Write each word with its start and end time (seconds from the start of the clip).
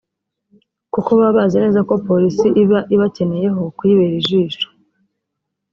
kuko 0.93 1.09
baba 1.19 1.35
bazi 1.37 1.57
neza 1.63 1.79
ko 1.87 1.93
Polisi 2.07 2.47
iba 2.63 2.79
ibakeneyeho 2.95 3.61
kuyibera 3.77 4.15
ijisho 4.21 4.67